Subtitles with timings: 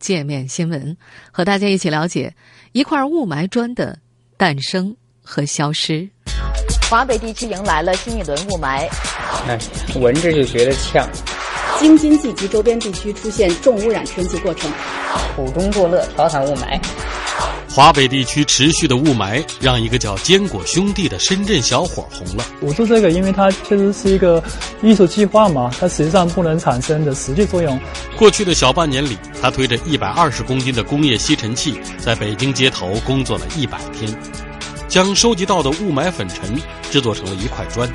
[0.00, 0.96] 界面新闻，
[1.30, 2.34] 和大家一起了解
[2.72, 3.96] 一块雾霾砖的
[4.36, 6.08] 诞生和消失。
[6.90, 8.88] 华北地区迎来了新一轮雾霾，
[9.46, 9.56] 哎，
[10.00, 11.08] 闻着就觉得呛。
[11.78, 14.70] 京津冀及周边地区出现重污染天气过程，
[15.36, 16.80] 苦中作乐，调侃雾霾。
[17.72, 22.44] 华北地区持续的雾霾，让一个叫坚果兄弟的深圳小伙红了。
[22.60, 24.42] 我做这个，因为它确实是一个
[24.82, 27.78] 艺术计划嘛，它实际上不能产生的实际作用。
[28.18, 34.12] 过去的小半年里，他推着一百二十公斤的工业吸尘器，在北京街头工作了一百天。
[34.88, 37.88] 将收集到的雾霾粉尘制作成了一块砖，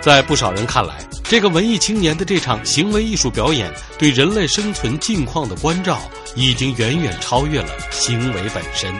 [0.00, 6.00] 在不少人看来，这个文艺青年的这场行为艺术表演对人类生存境况的关照，
[6.36, 8.94] 已经远远超越了行为本身。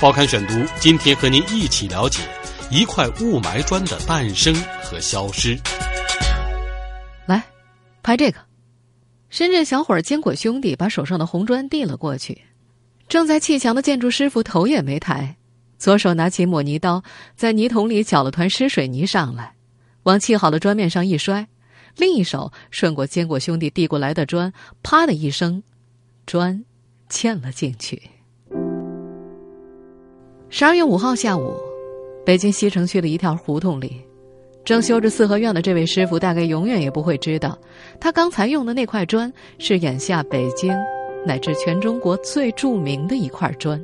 [0.00, 2.20] 报刊选读，今天和您一起了解
[2.70, 5.58] 一块雾霾砖的诞生和消失。
[7.26, 7.42] 来，
[8.02, 8.38] 拍这个，
[9.28, 12.42] 深圳小伙坚果兄弟把手上的红砖递了过去，
[13.08, 15.36] 正在砌墙的建筑师傅头也没抬。
[15.78, 17.02] 左手拿起抹泥刀，
[17.34, 19.54] 在泥桶里搅了团湿水泥上来，
[20.10, 21.46] 往砌好的砖面上一摔；
[21.96, 25.62] 另一手顺过坚果兄弟递过来的砖，啪的一声，
[26.26, 26.64] 砖
[27.08, 28.02] 嵌了进去。
[30.48, 31.54] 十二月五号下午，
[32.26, 34.00] 北京西城区的一条胡同里，
[34.64, 37.56] 正修着四合院的这位师傅，大概永远也不会知道，
[38.00, 40.76] 他刚才用的那块砖是眼下北京
[41.24, 43.80] 乃至全中国最著名的一块砖。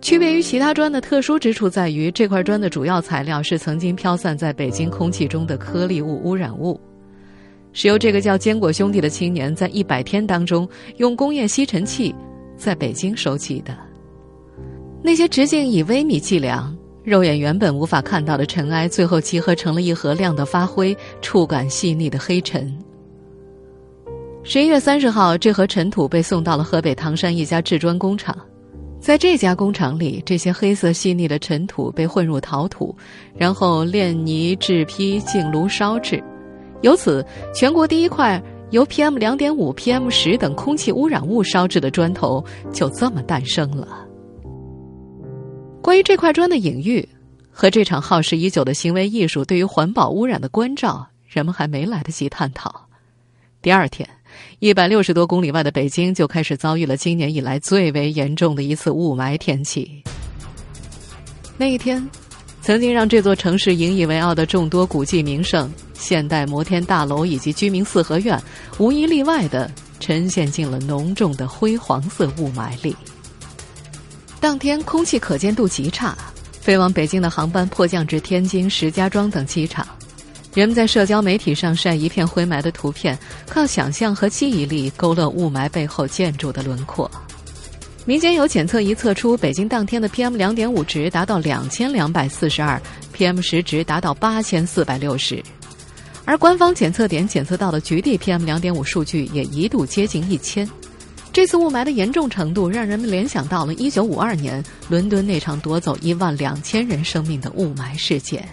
[0.00, 6.80] 区别于其他砖的特殊之处在于，这块砖的主要材料是曾经飘散在北京空气中的颗粒物污染物，
[7.72, 12.14] 是由这个叫坚果兄弟的青年在一百天当中用工业吸尘器
[12.56, 13.76] 在北京收集的。
[15.02, 22.74] 那些直径以微米计量、肉眼原本无法看到的尘埃，最后集合成了一盒亮得发灰、触感细腻的黑尘。
[24.42, 28.34] 十一月三十号，这盒尘土被送到了河北唐山一家制砖工厂。
[29.00, 32.94] 在这家工厂里，这些黑色细腻的尘土被混入陶土，
[33.34, 36.22] 然后炼泥制坯，进炉烧制，
[36.82, 37.24] 由此，
[37.54, 38.40] 全国第一块
[38.70, 44.06] 由 PM 两点五、PM 十等空气污染物烧制的砖头就这么诞生了。
[45.82, 47.08] 关于这块砖的隐喻
[47.50, 52.86] 和这场耗时已久的行为艺术对于环保污染的关照，人们还没来得及探讨。
[53.62, 54.06] 第二天。
[54.58, 60.02] 一百六十多公里外的北京就开始遭遇了今年以来最为严重的一次雾霾天气。
[61.56, 62.08] 那一天，
[62.62, 68.40] 曾经让这座城市引以为傲的众多古迹名胜、现代摩天大楼以及居民四合院，
[68.78, 72.96] 无一例外的沉陷进了浓重的灰黄色雾霾里。
[74.40, 76.16] 当天空气可见度极差，
[76.60, 79.86] 飞往北京的航班迫降至天津、石家庄等机场。
[80.52, 83.16] 人们在社交媒体上晒一片灰霾的图片，
[83.46, 87.08] 靠想象和记忆力勾勒雾霾背后建筑的轮廓。
[88.04, 92.80] 民间有检测仪测出，北京当天的 PM 两点五值达到两千两百四十二
[93.14, 95.40] ，PM 十值达到八千四百六十，
[96.24, 100.68] 而官方检测点检测到的局地 PM 两点五数据也一度接近一千。
[101.32, 108.48] 这次雾霾的严重程度，让人们联想到了一九五二年伦敦那场夺走一万两千人生命的雾霾事件。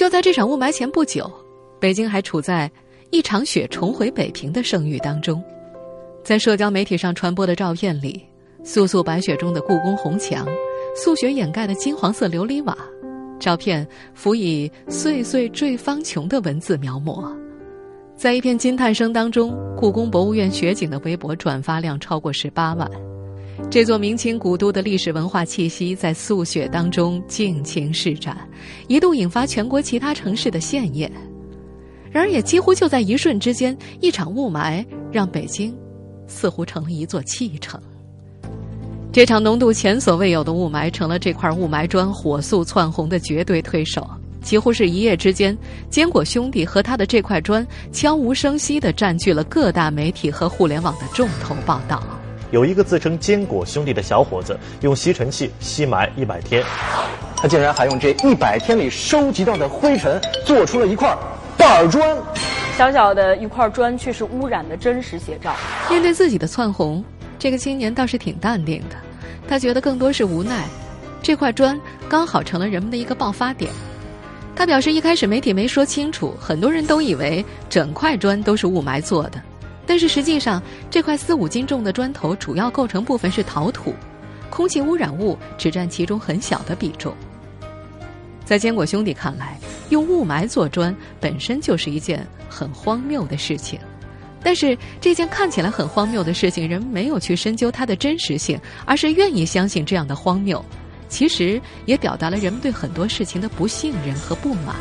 [0.00, 1.30] 就在这场雾霾前不久，
[1.78, 2.70] 北京还处在
[3.10, 5.44] 一场雪重回北平的盛誉当中。
[6.24, 8.24] 在社交媒体上传播的照片里，
[8.64, 10.48] 素素白雪中的故宫红墙，
[10.96, 12.74] 素雪掩盖的金黄色琉璃瓦，
[13.38, 17.30] 照片辅以“岁岁坠芳琼”的文字描摹。
[18.16, 22.90] 在一片惊叹声当中，故宫博物院雪景的微博转发量超过十八万。
[23.68, 28.36] 这座明清古都的历史文化气息在素雪当中尽情施展，
[28.88, 31.10] 一度引发全国其他城市的羡艳。
[32.10, 35.72] 然而，也几乎就在一瞬之间，一场雾霾让北京
[36.26, 37.80] 似乎成了一座弃城。
[39.12, 44.04] 这场浓度前所未有的雾霾成了这块雾霾砖火速窜红的绝对推手。
[44.42, 45.56] 几乎是一夜之间，
[45.88, 52.02] 坚果兄弟和他的这块砖悄无声息地占据了各大媒体和互联网的重头报道。
[52.50, 56.64] 有一个自称坚果兄弟的小伙子，用吸尘器吸霾一百天，
[57.36, 61.16] 他竟然还用这一百天里收集到的灰尘做出了一块
[61.56, 62.16] 板砖。
[62.76, 65.54] 小小的一块砖，却是污染的真实写照。
[65.90, 67.04] 面对自己的窜红，
[67.38, 68.96] 这个青年倒是挺淡定的，
[69.48, 70.64] 他觉得更多是无奈。
[71.22, 73.70] 这块砖刚好成了人们的一个爆发点。
[74.56, 79.40] 他表示，一开始媒体没说清楚，很多人都以为整块砖都是雾霾做的，
[79.90, 83.92] 但是实际上，这块四五斤重的砖头主要构成部分是陶土，
[84.48, 87.12] 空气污染物只占其中很小的比重。
[88.44, 89.58] 在坚果兄弟看来，
[89.88, 93.80] 用雾霾做砖本身就是一件很荒谬的事情，
[94.44, 98.56] 但是这件看起来很荒谬的事情，人们没有去深究它的真实性，
[98.86, 100.64] 而是愿意相信这样的荒谬。
[101.08, 104.76] 其实也表达了人们对很多事情的不信任和不满。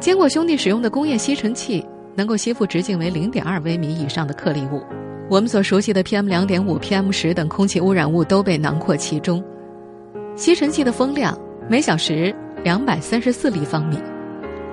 [0.00, 1.86] 坚果兄弟使用的工业吸尘器
[2.18, 4.82] 能够吸附直径为零点二微米以上的颗粒物，
[5.30, 9.40] 我们所熟悉的 PM 两点五、PM 十等空气污染物都被囊括其中。
[10.34, 11.38] 吸尘器的风量
[11.68, 12.34] 每小时
[12.64, 13.96] 两百三十四立方米。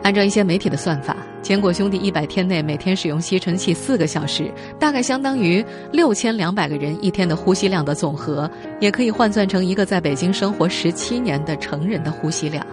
[0.02, 8.50] 按照一些媒体的算法，坚果兄弟一百天内每天使用吸尘器四个小时，大概相当于六千两百个人一天的呼吸量的总和，
[8.80, 12.66] 也可以换算成一个在北京生活十七年的成人的呼吸量。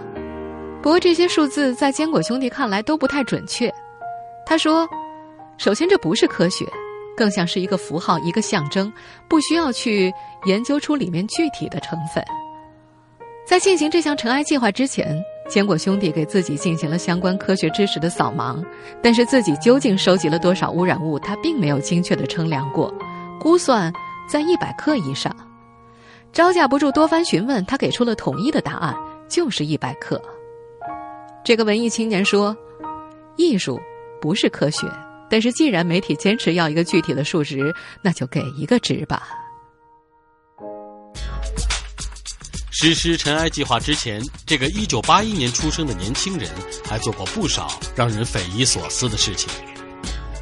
[0.81, 3.71] 不过这些数字在坚果兄弟看来都不太准确。
[4.45, 4.87] 他说
[5.57, 6.65] ：“首先，这不是科学，
[7.15, 8.91] 更像是一个符号，一个象征，
[9.29, 10.13] 不需要去
[10.45, 12.23] 研究出里面具体的成分。”
[13.45, 15.21] 在进行这项尘埃计划之前。
[15.49, 18.63] 坚果兄弟给自己进行了相关科学知识的扫盲，
[19.01, 22.91] 但是自己究竟收集了多少污染物，他并没有精确的称量过，
[23.41, 23.91] 估算
[24.25, 25.35] 在一百克以上。
[26.31, 28.95] 招架不住多番询问，他给出了统一的答案，
[29.27, 30.19] 就是一百克。
[31.43, 32.55] 这个文艺青年说
[33.35, 33.77] ：“艺术
[34.23, 34.89] 不是科学，
[35.29, 39.21] 但是既然媒体坚持要一个具体的数值，那就给一个值吧。”
[42.71, 46.49] 实施尘埃计划之前，这个1981年出生的年轻人
[46.85, 47.67] 还做过不少
[47.97, 49.49] 让人匪夷所思的事情。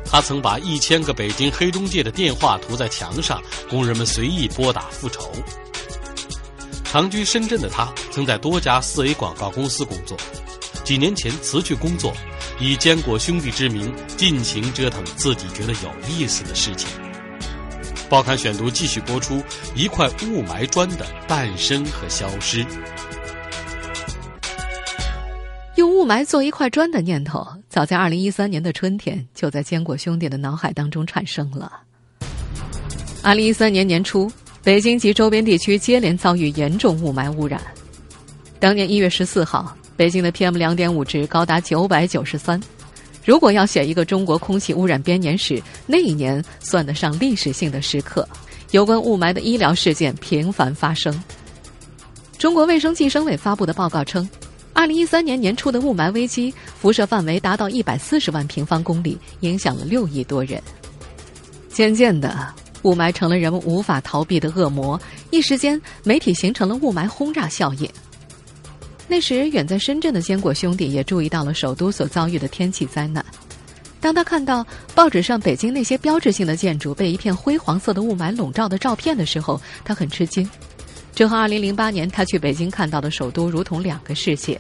[0.06, 5.32] 他曾把一千个北京黑中介的电话涂在墙上，供人们随意拨打复仇。
[6.92, 10.18] 长居深圳的他，曾在多家 4A 广告公司工作。
[10.84, 12.14] 几年前辞去工作，
[12.60, 16.90] 以坚果兄弟之名，尽情折腾自己觉得有意思的事情。
[18.10, 19.42] 报刊选读继续播出：
[19.74, 22.66] 一块雾霾砖的诞生和消失。
[25.78, 31.72] 用雾霾做一块砖的念头，早在二零一三年的春天就在坚果兄弟的脑海当中产生了。
[33.24, 34.30] 二零一三年年初，
[34.64, 37.60] 北京及周边地区接连遭遇严重雾霾污染。
[38.60, 42.62] 当年一月十四号，北京的 PM 两点五值高达九百九十三。
[43.26, 48.28] 如果要写一个中国空气污染编年史，那一年算得上历史性的时刻。
[48.70, 51.24] 有关雾霾的医疗事件频繁发生。
[52.38, 54.28] 中国卫生计生委发布的报告称，
[54.74, 60.62] 二零一三年年初的雾霾危机辐射范围达到一百四十万平方公里，影响了六亿多人。
[61.70, 62.48] 渐渐的，
[62.84, 65.00] 雾霾成了人们无法逃避的恶魔。
[65.30, 67.90] 一时间，媒体形成了雾霾轰炸效应。
[69.08, 73.26] 那时，远在深圳的坚果兄弟也注意到了首都所遭遇的天气灾难。
[74.00, 80.50] 当他看到报纸上北京那些标志性的建筑被一片灰黄色的雾霾笼罩的照片的时候，他很吃惊。
[81.14, 84.60] 这和2008年他去北京看到的首都如同两个世界。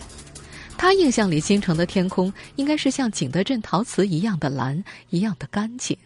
[0.77, 5.97] 他印象里京城的天空应该是像景德镇陶瓷一样的蓝，一样的干净。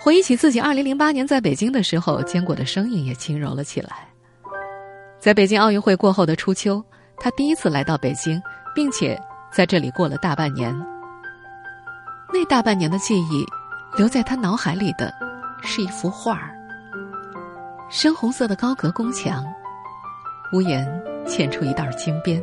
[0.00, 4.08] 回忆起自己2008年在北京的时候，坚果的声音也轻柔了起来。
[5.18, 6.82] 在北京奥运会过后的初秋，
[7.18, 8.40] 他第一次来到北京，
[8.74, 9.20] 并且
[9.52, 10.74] 在这里过了大半年。
[12.32, 13.44] 那大半年的记忆，
[13.96, 15.12] 留在他脑海里的，
[15.62, 16.56] 是一幅画儿：
[17.90, 19.44] 深红色的高阁宫墙，
[20.52, 20.86] 屋檐
[21.26, 22.40] 嵌出一道金边。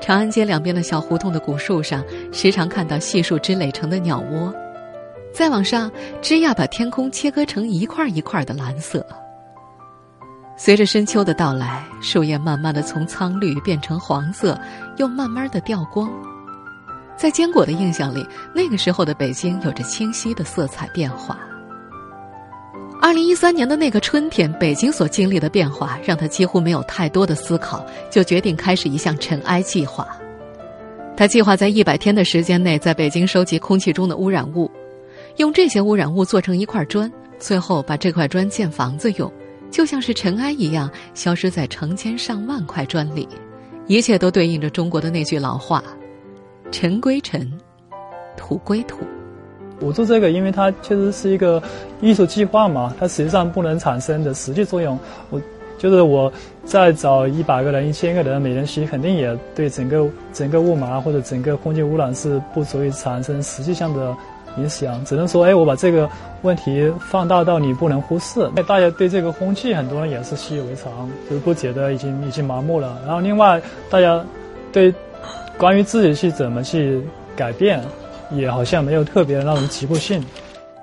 [0.00, 4.54] 长安街两边的小胡同的古树上，时常看到细树枝垒成的鸟窝。
[5.38, 5.88] 再往上，
[6.20, 9.06] 枝桠把天空切割成一块一块的蓝色。
[10.56, 14.60] 随着深秋的到来，树叶慢慢的从苍绿变成黄色，
[14.96, 16.10] 又慢慢的掉光。
[17.16, 21.38] 在坚果的印象里，那个时候的北京有着清晰的色彩变化。
[23.00, 30.04] 二零一三年的那个春天，北京所经历的变化让他几乎没有太多的思考，就决定开始一项尘埃计划。
[31.16, 34.68] 他计划在一百天的时间内，在北京收集空气中的污染物，
[35.38, 39.32] 用这些污染物做成一块砖，最后把这块砖建房子用。
[39.70, 43.28] 就像是尘埃一样，消失在成千上万块砖里，
[43.86, 45.84] 一切都对应着中国的那句老话
[46.72, 47.48] ：“尘归尘，
[48.36, 48.98] 土归土。”
[49.80, 51.62] 我做这个，因为它确实是一个
[52.00, 54.98] 艺术计划嘛，它实际上不能产生的实际作用。
[55.30, 55.40] 我
[55.78, 56.32] 就是我
[56.64, 64.16] 再找一百个人、一千个人，每人吸，肯定也对整个整个雾霾或者整个空气污染是不足以产生实际上的
[64.58, 66.08] 影响，只能说，哎，我把这个
[66.42, 68.48] 问题放大到你不能忽视。
[68.66, 73.00] 大家对这个空气，很多人也是习以为常，就是不觉得已经已经麻木了。
[73.06, 74.24] 然后另外，大家
[74.72, 74.92] 对
[75.56, 77.02] 关于自己去怎么去
[77.36, 77.82] 改变，
[78.30, 80.24] 也好像没有特别让人急迫性。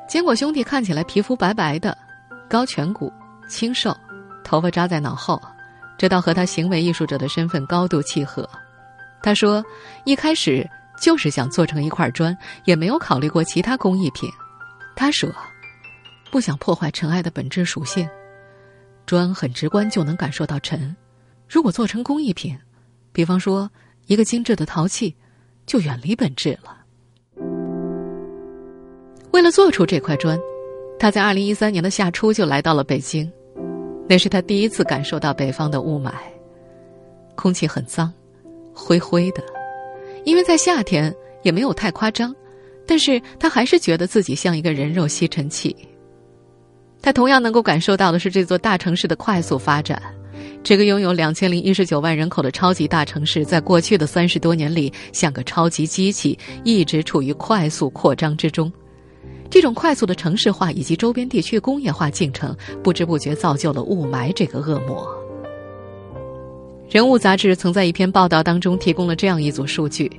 [0.08, 1.98] 坚果兄弟看起来皮肤白白的，
[2.50, 3.12] 高颧骨，
[3.50, 3.96] 清瘦，
[4.44, 5.42] 头发扎在脑后，
[5.98, 8.48] 这倒和他行为艺术者的身份高度契合。
[9.22, 9.64] 他说，
[10.04, 10.68] 一开始。
[11.00, 12.36] 就是想做成一块砖，
[12.66, 14.30] 也没有考虑过其他工艺品。
[14.96, 15.30] 他说
[16.32, 18.08] ：“不想破坏尘埃的本质属性，
[19.06, 20.96] 砖很直观就能感受到尘。
[21.50, 22.58] 如果做成工艺品，
[23.12, 23.70] 比方说
[24.08, 25.16] 一个精致的陶器，
[25.66, 26.78] 就远离本质了。”
[29.32, 30.40] 为了做出这块砖，
[30.98, 33.30] 他在二零一三年的夏初就来到了北京。
[34.08, 36.14] 那是他第一次感受到北方的雾霾，
[37.36, 38.14] 空气很脏，
[38.74, 39.44] 灰灰的。
[40.26, 41.14] 因为在夏天
[41.44, 42.36] 也没有太夸张，
[42.86, 45.74] 但是他还是觉得自己像一个人肉吸尘器。
[47.02, 50.02] 他同样能够感受到的是这座大城市的快速发展。
[50.64, 58.72] 这个拥有两千零一十九万人口的超级大城市，在过去的三十多年里，像个超级机器，一直处于快速扩张之中。
[59.52, 65.08] 这种快速的城市化以及周边地区工业化进程，不知不觉造就了雾霾这个恶魔。
[66.90, 70.10] 人物杂志曾在一篇报道当中提供了这样一组数据：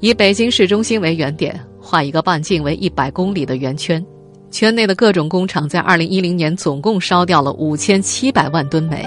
[0.00, 4.04] 以北京市中心为原点，画一个半径为一百公里的圆圈，
[4.50, 9.04] 圈内的各种工厂在二零一零年总共烧掉了五千七百万吨煤。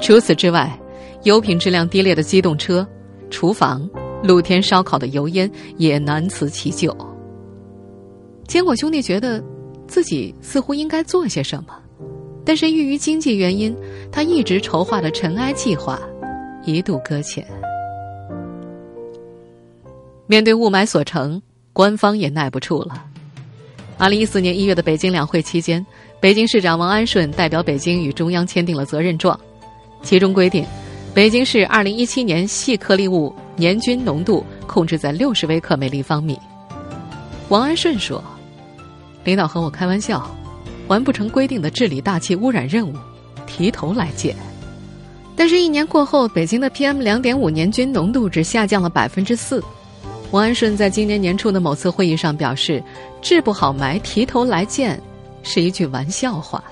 [0.00, 0.76] 除此之外，
[1.24, 2.86] 油品质量低劣的机动车、
[3.28, 3.88] 厨房、
[4.22, 6.96] 露天烧烤的油烟也难辞其咎。
[8.48, 9.44] 坚果兄弟觉得，
[9.86, 11.74] 自己似乎应该做些什么，
[12.46, 13.76] 但是由于经济原因，
[14.10, 16.00] 他一直筹划的尘埃计划。
[16.64, 17.46] 一度搁浅。
[20.26, 21.40] 面对雾霾所成，
[21.72, 23.04] 官方也耐不住了。
[23.98, 25.84] 二零一四年一月的北京两会期间，
[26.18, 29.38] 北京市长王安顺代表北京与中央签订了责任状，
[30.02, 30.64] 其中规定，
[31.14, 36.38] 北京市二零一七年细颗粒物年均浓度控制在六十微克每立方米。
[37.50, 38.24] 王安顺说
[39.22, 40.26] ：“领导和我开玩笑，
[40.88, 42.94] 完不成规定的治理大气污染任务，
[43.46, 44.34] 提头来见。”
[45.36, 49.62] 但是，一年过后，北京的 PM 两点五年均浓度只下降了百分之四。
[50.30, 52.82] 王安顺在今年年初的某次会议上表示
[53.22, 55.00] ：“治不好霾，提头来见，
[55.42, 56.62] 是一句玩笑话。”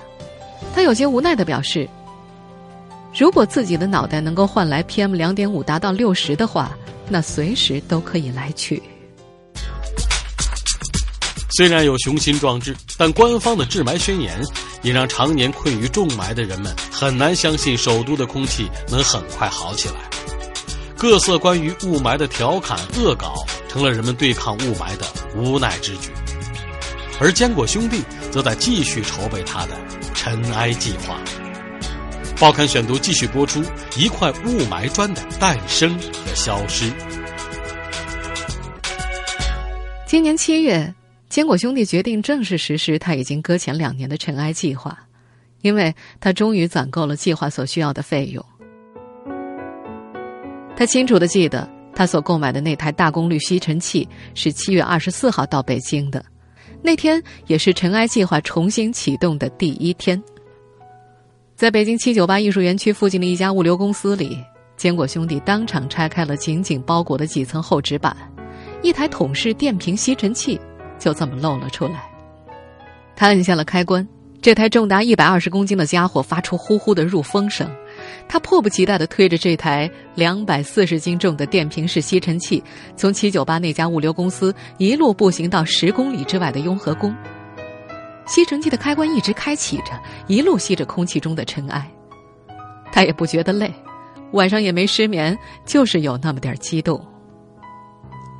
[0.73, 1.87] 他有些无奈的表示
[3.17, 6.75] ：“如果自己的脑袋能够换来 PM 两点五达到六十的话，
[7.09, 8.81] 那随时都可以来取。”
[11.55, 14.33] 虽然有雄心壮志，但官方的治霾宣言
[14.83, 19.95] 也让常年困于重霾的人们很难相信首都的空气能很快好起来。
[20.95, 23.33] 各色关于雾霾的调侃恶搞，
[23.67, 26.09] 成了人们对抗雾霾的无奈之举。
[27.19, 29.71] 而坚果兄弟则在继续筹备他的
[30.13, 31.19] 尘埃计划。
[32.39, 33.63] 报刊选读继续播出：
[33.95, 36.91] 一块雾霾砖的诞生和消失。
[40.07, 40.93] 今年七月。
[41.33, 44.95] 坚果兄弟决定正式实施他已经搁浅两年的尘埃计划，
[45.63, 48.45] 因为他终于攒够了计划所需要的费用。
[50.75, 56.23] 他清楚的记得，他所购买的那台大功率吸尘器是七月二十四号到北京的，
[56.83, 60.21] 那天也是尘埃计划重新启动的第一天。
[61.55, 64.37] 在北京七九八艺术园区附近的一家物流公司里，
[64.77, 68.15] 坚果兄弟当场拆开了紧紧包裹的几层厚纸板，
[68.83, 70.61] 一台桶式电瓶吸尘器。
[71.03, 72.09] 就这么露了出来。
[73.13, 74.07] 他按下了开关，
[74.41, 77.69] 这台重达一百二十公斤的家伙发出呼呼的入风声。
[78.25, 82.63] 他迫不及待地推着这台两百四十斤重的电瓶式吸尘器，
[82.95, 87.13] 从七九八那家物流公司一路步行到十公里之外的雍和宫。
[88.25, 91.85] 吸尘器的开关一直开启着，一路吸着空气中的尘埃。
[92.93, 93.71] 他也不觉得累，
[94.31, 96.99] 晚上也没失眠，就是有那么点激动。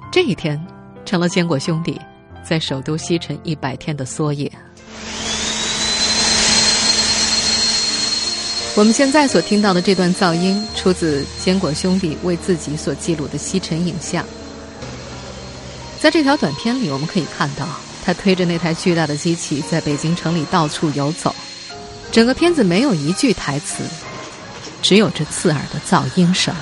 [0.10, 0.60] 这一天，
[1.04, 2.00] 成了坚果兄弟。
[2.44, 4.52] 在首都吸尘一百天的缩影。
[8.76, 14.26] 我们现在所听到的这段噪音，出自坚果兄弟为自己所记录的吸尘影像。
[16.00, 17.68] 在这条短片里，我们可以看到
[18.04, 21.34] 他推着那台巨大的机器在北京城里到处游走。
[22.12, 23.84] 整个片子没有一句台词，
[24.82, 26.54] 只有这刺耳的噪音声。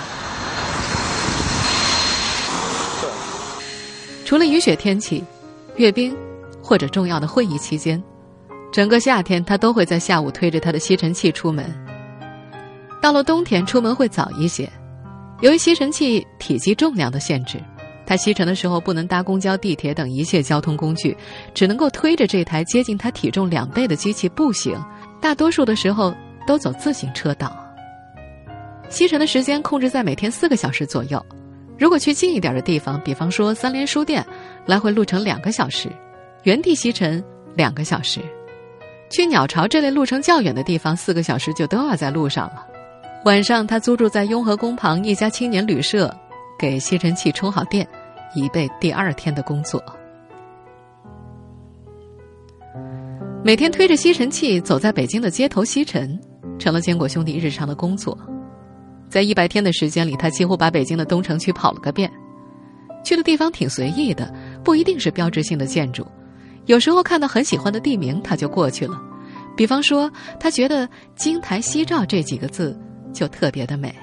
[4.26, 5.24] 除了雨雪天气。
[5.76, 6.16] 阅兵，
[6.62, 8.02] 或者重要的会议期间，
[8.72, 11.66] 整个夏天他都会在下午推着他的吸尘器出门。
[13.02, 14.70] 到了冬天，出门会早一些。
[15.42, 17.58] 由于吸尘器体积重量的限制，
[18.06, 21.18] 他吸尘的时候不能搭公交、地铁等一切交通工具，
[21.54, 24.80] 只能够推着这台接近他体重两倍的机器步行。
[25.20, 26.14] 大多数的时候
[26.46, 27.56] 都走自行车道。
[28.90, 31.26] 吸尘的时间控制在每天四个小时左右。
[31.80, 34.24] 如果去近一点的地方，比方说三联书店，
[34.66, 35.90] 来回路程两个小时；
[36.44, 37.24] 原地吸尘
[37.56, 38.22] 两个小时。
[39.10, 42.66] 去鸟巢这类路程较远的地方，四个小时就都要在路上了。
[43.26, 46.12] 晚上，他租住在雍和宫旁一家青年旅社，
[46.58, 47.88] 给吸尘器充好电，
[48.34, 49.84] 以备第二天的工作。
[53.44, 56.20] 每天推着吸尘器走在北京的街头吸尘，
[56.58, 58.18] 成了坚果兄弟日常的工作。
[59.10, 62.10] 在一百天的时间里，他几乎把北京的东城区跑了个遍。
[63.04, 64.32] 去的地方挺随意的，
[64.64, 66.06] 不一定是标志性的建筑。
[66.66, 69.02] 有时候看到很喜欢的地名，他就过去了。
[69.58, 72.80] 比方说，他觉得“京台西照”这几个字
[73.12, 73.94] 就特别的美。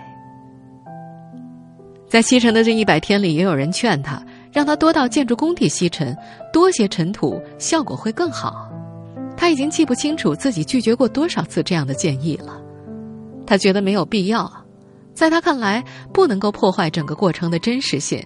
[2.08, 4.22] 在吸尘的这一百天里，也有人劝他，
[4.52, 6.16] 让他多到建筑工地吸尘，
[6.52, 8.70] 多些尘土，效果会更好。
[9.36, 12.60] 他已经记不清楚自己拒绝过多少次这样的建议了。
[13.46, 14.50] 他觉得没有必要。
[15.14, 18.24] 在他看来，不能够破坏整个过程的真实性，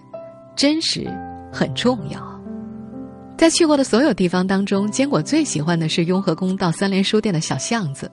[0.57, 1.09] 真实
[1.53, 2.21] 很重要。
[3.37, 8.11] 在去过的所有地方当中，坚果最喜欢的是雍和宫到三联书店的小巷子。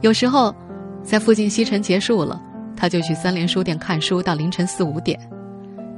[0.00, 0.54] 有时候，
[1.02, 2.40] 在附近吸尘结束了，
[2.76, 5.18] 他就去三联书店看书到凌晨四五点。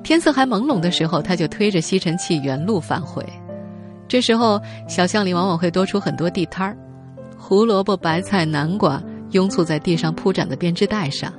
[0.02, 3.23] 天色还朦胧的时候，他就推着吸尘器原路返回。
[4.09, 6.76] 这时候，小巷里往往会多出很多地摊儿，
[7.37, 11.32] 胡萝卜、白菜、南瓜拥簇在地上铺展的编织袋上。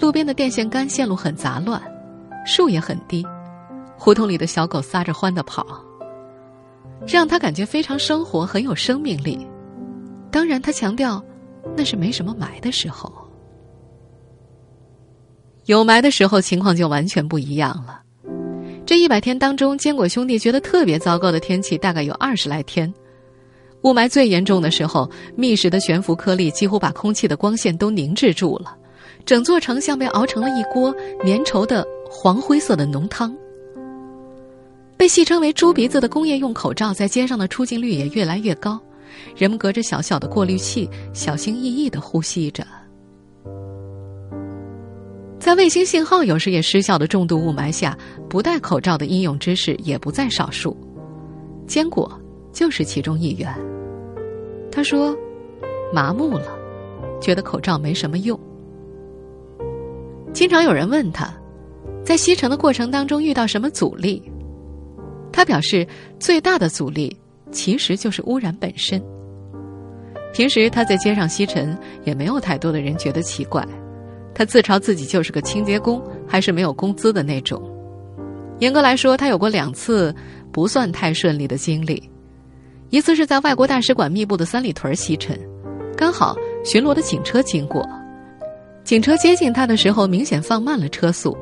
[0.00, 1.82] 路边的电线杆线路很杂乱，
[2.46, 3.26] 树也很低，
[3.98, 5.66] 胡同里的小狗撒着欢的跑，
[7.06, 9.46] 让他感觉非常生活，很有生命力。
[10.30, 11.22] 当然，他强调，
[11.76, 13.12] 那是没什么霾的时候。
[15.64, 18.02] 有霾的时候，情况就完全不一样了。
[18.84, 22.92] 这一百天当中，坚果兄弟觉得特别糟糕的天气大概有二十来天。
[23.82, 28.76] 雾霾最严重的时候，密实的悬浮颗粒几乎把空气的光线都凝滞住了。
[29.24, 30.94] 整座城像被熬成了一锅
[31.24, 33.36] 粘稠的黄灰色的浓汤。
[34.96, 38.80] 被戏称为“猪鼻子”的工业用口罩在街上的出镜率也越来越高，
[39.36, 42.66] 人们隔着小小的过滤器，小心翼翼的呼吸着。
[45.38, 47.96] 在卫星信号有时也失效的重度雾霾下，
[48.28, 50.76] 不戴口罩的英勇之士也不在少数。
[51.66, 52.10] 坚果
[52.52, 53.54] 就是其中一员。
[54.72, 55.14] 他说
[55.92, 56.58] ：“麻木了，
[57.20, 58.38] 觉得口罩没什么用。”
[60.32, 61.32] 经常有人问他，
[62.02, 64.22] 在吸尘的过程当中遇到什么阻力？
[65.36, 65.86] 他表示，
[66.18, 67.14] 最大的阻力
[67.52, 68.98] 其实就是污染本身。
[70.32, 73.62] 平时他在街上吸尘，也没有太多的人觉得奇怪。
[74.34, 77.62] 他自嘲自己就是个清洁工，还是没有工资的那种。
[78.60, 80.14] 严格来说，他有过两次
[80.50, 82.02] 不算太顺利的经历，
[82.88, 85.38] 一次是在外国大使馆密布的三里屯吸尘，
[85.98, 87.86] 刚好巡逻的警车经过。
[88.84, 91.36] 警车接近他的时候，明显放慢了车速。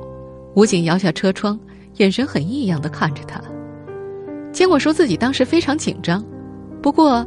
[0.57, 1.57] 武警摇下车窗，
[1.98, 3.40] 眼神很异样的看着他。
[4.55, 6.25] 坚果说自己当时非常紧张，
[6.81, 7.27] 不过，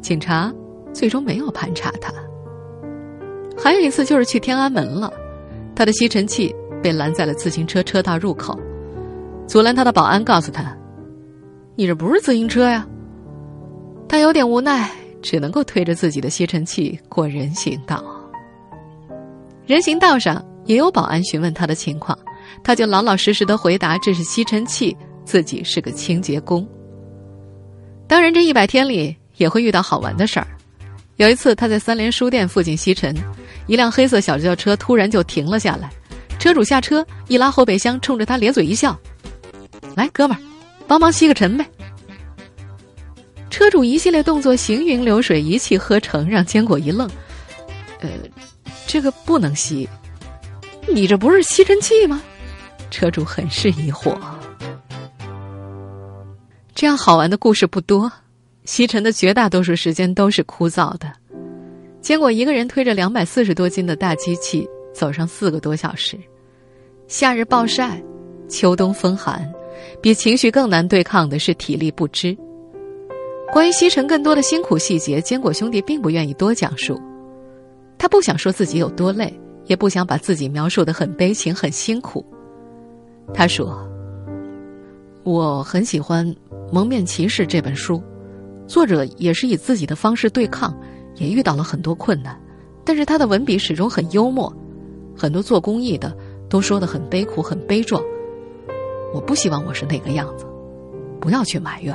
[0.00, 0.54] 警察
[0.92, 2.12] 最终没有盘查他。
[3.58, 5.12] 还有一次就是去天安门了，
[5.74, 8.56] 他的吸尘器被拦在了自行车车道入口，
[9.48, 10.72] 阻拦他的保安告诉他
[11.74, 12.86] ：“你这不是自行车呀。”
[14.08, 14.88] 他有点无奈，
[15.20, 18.00] 只能够推着自己的吸尘器过人行道。
[19.66, 22.16] 人行道上也有保安询问他的情况，
[22.62, 26.66] 他就老老实实的回答：“这是吸尘器，自己是个清洁工。”
[28.08, 30.46] 当然，这一百天里也会遇到好玩的事儿。
[31.16, 33.14] 有一次，他在三联书店附近吸尘，
[33.66, 35.90] 一辆黑色小轿车突然就停了下来，
[36.38, 38.98] 车主下车一拉后备箱，冲着他咧嘴一笑
[39.96, 40.40] ：“来，哥们儿，
[40.86, 41.66] 帮忙吸个尘呗。”
[43.50, 47.08] 车主一系列动作行云流水，一气呵成，让坚果一愣。
[48.00, 48.08] 呃。
[48.86, 49.88] 这个不能吸，
[50.88, 52.20] 你这不是吸尘器吗？
[52.90, 54.18] 车主很是疑惑。
[56.80, 58.10] 这样好玩的故事不多，
[58.64, 61.12] 吸尘的绝大多数时间都是枯燥的。
[62.00, 66.18] 坚果一个人推着两百四十多斤的大机器走上四个多小时，
[67.06, 68.02] 夏日暴晒，
[68.48, 69.46] 秋冬风寒，
[70.00, 72.34] 比情绪更难对抗的是体力不支。
[73.52, 76.98] 关于吸尘更多的辛苦细节，坚果兄弟并不愿意多讲述。
[77.98, 82.24] 他不想说自己有多累，也不想把自己描述的很悲情、很辛苦。
[83.34, 83.86] 他说
[85.24, 86.26] ：“我很喜欢
[86.72, 88.02] 《蒙面骑士》这本书，
[88.68, 90.72] 作者也是以自己的方式对抗，
[91.16, 92.40] 也遇到了很多困难，
[92.84, 94.54] 但是他的文笔始终很幽默。
[95.16, 96.16] 很多做公益的
[96.48, 98.02] 都说的很悲苦、很悲壮。
[99.12, 100.46] 我不希望我是那个样子，
[101.20, 101.94] 不要去埋怨。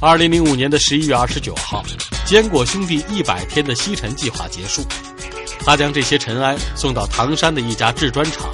[0.00, 1.82] 二零零五年的十一月二十九号，
[2.24, 4.82] 坚果兄弟一百天的吸尘计划结束，
[5.58, 8.48] 他将这些尘埃送到唐山的一家制砖厂，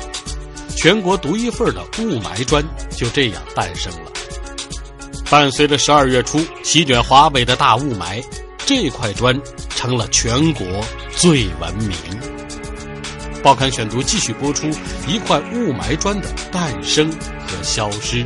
[0.83, 2.65] 全国独一份的雾霾砖
[2.97, 4.11] 就这样诞生了。
[5.31, 8.25] 伴随着十二月初席卷华北的大雾霾，
[8.65, 9.39] 这块砖
[9.69, 10.67] 成了全国
[11.11, 11.93] 最文明。
[13.43, 14.69] 报刊选读继续播出
[15.07, 17.13] 一块雾霾砖的诞生
[17.47, 18.25] 和消失。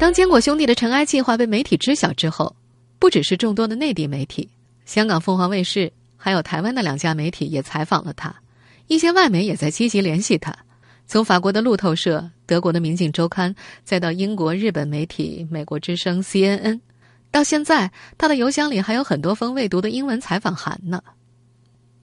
[0.00, 2.56] 当坚果兄弟的尘埃计划被媒体知晓之后，
[2.98, 4.50] 不只是众多的内地媒体，
[4.84, 8.34] 香港凤凰卫视还有台湾的两家媒体也采访了他，
[8.88, 10.54] 一些外媒也在积极联系他。
[11.06, 13.54] 从法国的路透社、德国的《民警周刊》，
[13.84, 16.80] 再到英国、日本媒体、美国之声 CNN。
[17.30, 21.02] 到现在，他的邮箱里还有很多封未读的英文采访函呢。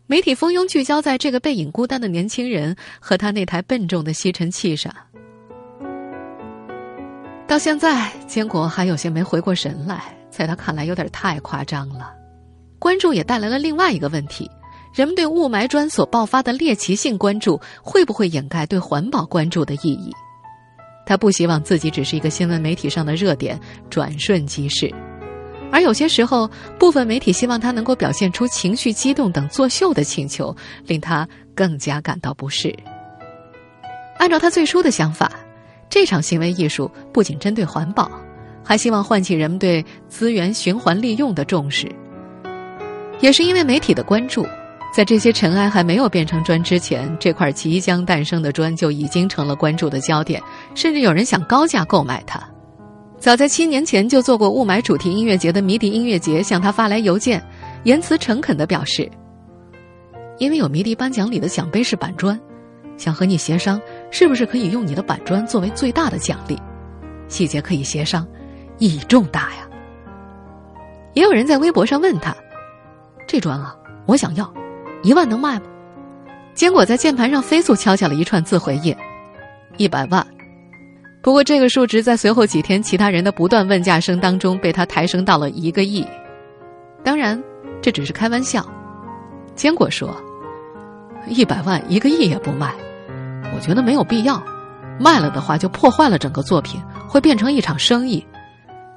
[0.08, 4.92] 媒体蜂拥聚焦在这个背影孤单的年轻人和他那台笨重的吸尘器上。
[7.46, 12.17] 到现在，坚果还有些没回过神来，在他看来有点太夸张了。
[12.80, 14.50] 关注也带来了另外一个问题：
[14.94, 20.12] 人们对雾霾砖所爆发的猎奇性关注，会不会掩盖对环保关注的意义？
[21.06, 23.60] 他不希望自己只是一个新闻媒体上的热点，
[23.90, 24.94] 转瞬即逝。
[25.72, 32.74] 而有些时候，部分媒体希望他能够表现出情绪激动等作秀的请求，令他更加感到不适。
[34.18, 35.32] 按照他最初的想法，
[35.90, 38.10] 这场行为艺术不仅针对环保，
[38.64, 41.90] 还希望唤起人们对资源循环利用的重视。
[43.20, 44.46] 也是因为媒体的关注，
[44.94, 50.42] 在这些尘埃还没有变成砖之前，这块即将诞生的砖就已经成了关注的焦点，
[50.76, 52.42] 甚至有人想高价购买它。
[53.20, 57.44] 早在七年前就做过雾霾主题音乐节的迷笛音乐节向他发来邮件，
[57.84, 59.10] 言辞诚恳的表示
[60.38, 62.40] ：“因为有迷笛颁奖礼的奖杯是板砖，
[62.96, 66.56] 想和你协商，是不是可以用你的板砖作为最大的奖励？
[67.28, 68.26] 细节可以协商，
[68.78, 69.68] 意义重大呀。”
[71.16, 72.36] 也有人在微博上问他
[73.28, 74.52] ：“这砖啊，我想要，
[75.04, 75.66] 一万能卖吗？”
[76.56, 78.96] 坚果在键盘上飞速敲下了一串字回应
[79.78, 80.26] ：“一百万。”
[81.22, 86.08] 不过，这个数值在随后几天其他人的不断问价声当中，被他抬升到了一个亿。
[87.04, 87.42] 当然，
[87.82, 88.66] 这只是开玩笑。
[89.54, 90.16] 坚果说
[91.28, 92.74] ：“一百万一个亿也不卖，
[93.54, 94.42] 我觉得没有必要。
[95.00, 98.26] 卖了的话，就破坏了整个作品，会变成一场生意。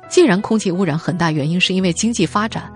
[0.08, 2.70] 既然空气污染很大原因是因为经济发展，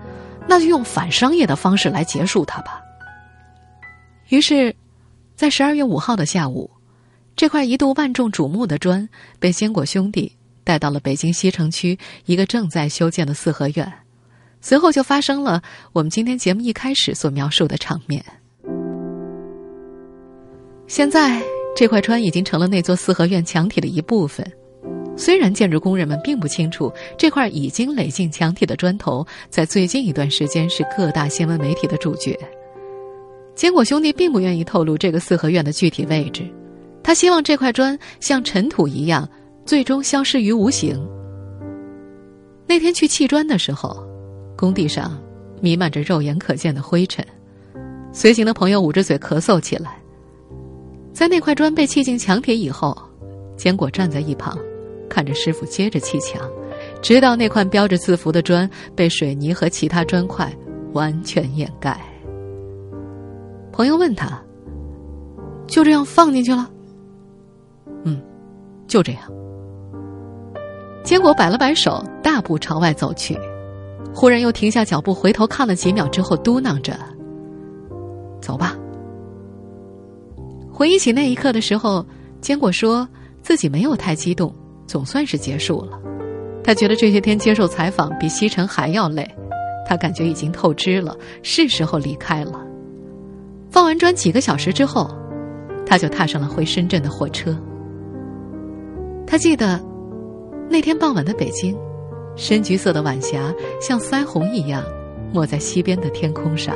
[0.47, 2.81] 那就用反商业的方式来结束它吧。”
[4.29, 4.75] 于是，
[5.35, 6.69] 在十二月五号的下午。
[7.37, 9.09] 这块一度万众瞩目的砖
[9.41, 10.31] 被坚果兄弟
[10.63, 13.91] 带到了北京西城区一个正在修建的四合院，
[14.61, 18.23] 随后就发生了我们今天节目一开始所描述的场面。
[20.87, 21.43] 现在
[21.75, 24.49] 这块砖已经成了那座四合院墙体的一部分，
[25.17, 32.37] 虽然建筑工人们并不清楚这块已经垒进墙体的砖头，在最近一段时间是各大新闻媒体的主角。
[33.55, 36.43] 坚果兄弟并不愿意透露这个四合院的具体位置。
[37.01, 39.29] 他希望这块砖像尘土一样，
[39.63, 40.99] 最终消失于无形。
[42.67, 44.05] 那天去砌砖的时候，
[44.57, 45.17] 工地上
[45.61, 47.25] 弥漫着肉眼可见的灰尘，
[48.11, 49.97] 随行的朋友捂着嘴咳嗽起来。
[51.13, 52.97] 在那块砖被砌进墙体以后，
[53.55, 54.57] 坚果站在一旁，
[55.09, 56.41] 看着师傅接着砌墙，
[57.01, 60.51] 直到那块标着字符的砖被水泥和其他砖块
[60.93, 61.99] 完全掩盖。
[63.71, 64.41] 朋友问他
[65.67, 66.69] ：“就这样放进去了？”
[68.03, 68.21] 嗯，
[68.87, 69.21] 就这样。
[71.03, 73.37] 坚果摆了摆手，大步朝外走去，
[74.13, 76.97] 忽然又停下脚步，回头看了几秒之后，嘟囔着
[78.41, 78.75] ：“走吧。”
[80.71, 82.05] 回忆起那一刻的时候，
[82.41, 83.07] 坚果说
[83.41, 84.53] 自己没有太激动，
[84.87, 85.99] 总算是结束了。
[86.63, 89.29] 他觉得这些天接受采访比西城还要累，
[89.87, 92.59] 他感觉已经透支了，是时候离开了。
[93.69, 95.09] 放完砖几个小时之后，
[95.85, 97.55] 他就踏上了回深圳的火车。
[99.27, 99.79] 他记得，
[100.69, 101.77] 那天傍晚的北京，
[102.35, 104.83] 深橘色的晚霞像腮红一样，
[105.33, 106.75] 抹在西边的天空上。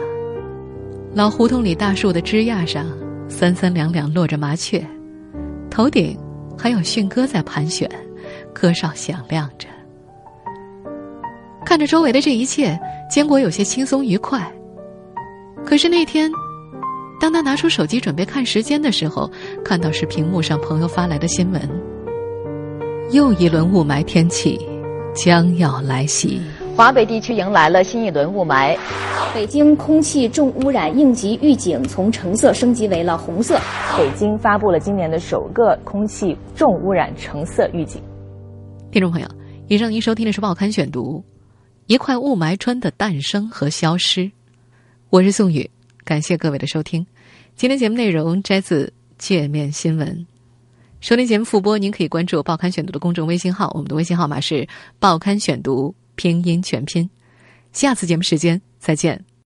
[1.16, 2.86] 老胡同里大树的枝桠上，
[3.28, 4.86] 三三两两落着麻雀，
[5.70, 6.16] 头顶
[6.60, 7.90] 还有迅哥在盘旋，
[8.54, 9.68] 歌哨响亮着。
[11.66, 12.78] 看着周围的这一切，
[13.10, 14.52] 坚果有些轻松愉快。
[15.66, 16.30] 可是那天，
[17.20, 19.32] 当他拿出手机准备看时间的时候，
[19.64, 21.62] 看到是屏幕上朋友发来的新闻。
[23.12, 24.60] 又一轮雾霾天气
[25.16, 26.42] 将要来袭。
[26.80, 28.74] 华北地区迎来了新一轮雾霾。
[29.34, 33.60] 北京空气重污染应急预警从橙色升级为了红色。
[33.98, 38.02] 北京发布了今年的首个空气重污染橙色预警。
[38.94, 39.28] 听众朋友，
[39.68, 41.18] 以上您收听的是《报刊选读》，
[41.88, 44.32] 一块雾霾砖的诞生和消失。
[45.10, 45.70] 我是宋宇，
[46.06, 47.06] 感谢各位的收听。
[47.58, 48.86] 今天节目内容摘自
[49.18, 50.08] 《界面新闻》。
[51.02, 54.56] 收听节目复播，您可以关注《报刊选读》的公众微信号，我们的微信号码是
[54.98, 55.90] 《报刊选读》
[56.20, 57.10] 拼音全拼。
[57.72, 59.29] 下次节目时间再见。